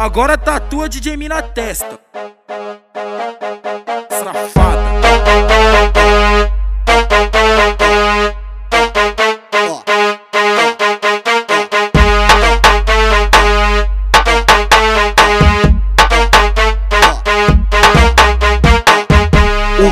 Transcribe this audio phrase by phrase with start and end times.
[0.00, 2.00] Agora tatua DJ Mi na testa.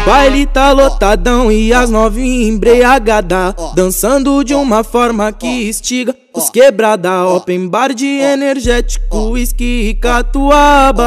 [0.09, 7.27] Baile tá lotadão e as novinhas embriagada Dançando de uma forma que estiga os quebrada.
[7.27, 11.05] Open bar de energético, whisky e catuaba.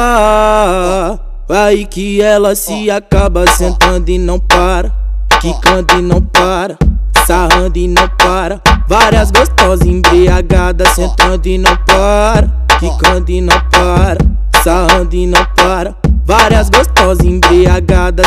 [1.48, 4.92] Vai que ela se acaba sentando e não para
[5.40, 6.78] Quicando e não para,
[7.26, 8.60] sarrando e não para.
[8.86, 12.48] Várias gostosas embriagadas sentando e não para
[12.78, 14.18] Quicando e não para,
[14.62, 15.96] sarrando e não para.
[16.24, 17.61] Várias gostosas embriagadas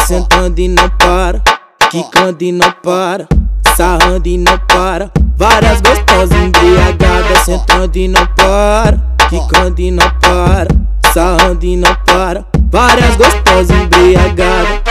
[0.02, 1.42] sentando e não para,
[1.90, 3.28] quicando e não para,
[3.76, 5.12] sarrando e não para.
[5.38, 10.68] Várias gostosas embriagadas sentando e não para, quicando e não para,
[11.14, 12.46] sarrando e não para.
[12.72, 14.85] Várias gostosas embriagadas.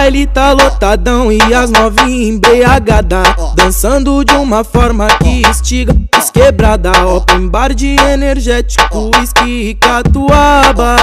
[0.00, 3.22] Baile tá lotadão e as novinhas embriagada
[3.54, 10.96] Dançando de uma forma que estiga os quebrada Open bar de energético, whisky e catuaba.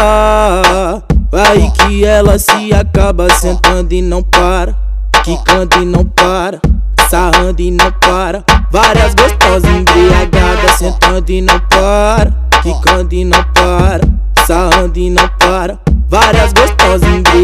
[1.32, 4.76] Vai que ela se acaba sentando e não para.
[5.24, 6.60] Quicando e não para,
[7.08, 8.44] sarrando e não para.
[8.72, 12.34] Várias gostosas embriagadas sentando e não para.
[12.64, 14.02] Quicando e não para,
[14.48, 15.78] sarrando e não para.
[16.10, 17.37] Várias gostosas embriagadas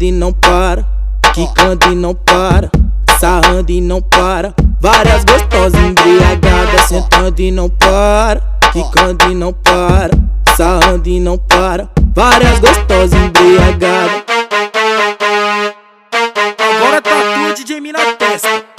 [0.00, 0.84] sentando e não para,
[1.34, 2.70] quicando e não para,
[3.18, 4.54] sarrando e não para.
[4.80, 8.40] Várias gostosas embriagadas sentando e não para,
[8.72, 10.10] quicando e não para,
[10.56, 11.88] sarrando e não para.
[12.14, 14.24] Várias gostosas embriagadas.
[16.76, 18.69] Agora tatua DJ Mi na testa.